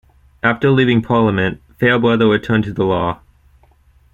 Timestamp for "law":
2.85-3.19